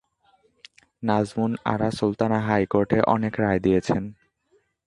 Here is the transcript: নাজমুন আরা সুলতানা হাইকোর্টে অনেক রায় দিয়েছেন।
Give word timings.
নাজমুন 1.03 1.51
আরা 1.65 1.89
সুলতানা 1.91 2.39
হাইকোর্টে 2.47 2.99
অনেক 3.05 3.33
রায় 3.39 3.59
দিয়েছেন। 3.59 4.03